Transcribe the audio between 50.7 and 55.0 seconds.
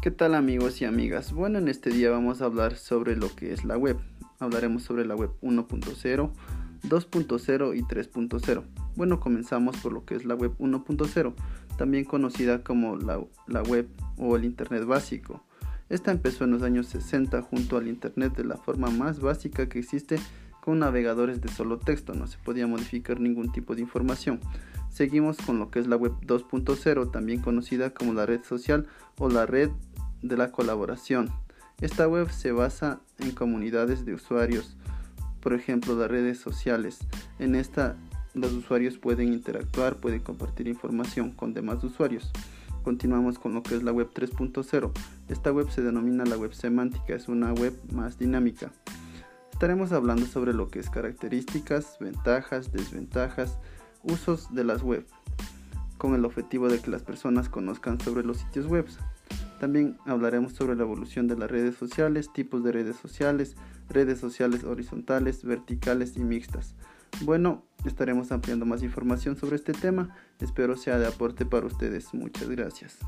es características, ventajas, desventajas, usos de las